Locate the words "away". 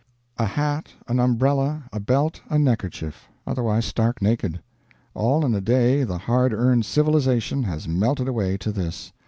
8.27-8.57